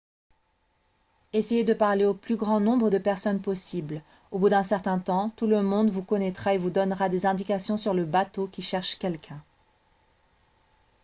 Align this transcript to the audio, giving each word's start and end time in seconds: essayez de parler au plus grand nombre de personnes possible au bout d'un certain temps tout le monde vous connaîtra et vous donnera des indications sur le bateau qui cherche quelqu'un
essayez 1.31 1.63
de 1.63 1.75
parler 1.75 2.05
au 2.07 2.15
plus 2.15 2.35
grand 2.35 2.59
nombre 2.59 2.89
de 2.89 2.97
personnes 2.97 3.39
possible 3.39 4.01
au 4.31 4.39
bout 4.39 4.49
d'un 4.49 4.63
certain 4.63 4.97
temps 4.97 5.29
tout 5.35 5.45
le 5.45 5.61
monde 5.61 5.91
vous 5.91 6.01
connaîtra 6.03 6.55
et 6.55 6.57
vous 6.57 6.71
donnera 6.71 7.07
des 7.07 7.27
indications 7.27 7.77
sur 7.77 7.93
le 7.93 8.05
bateau 8.05 8.47
qui 8.47 8.63
cherche 8.63 8.97
quelqu'un 8.97 9.43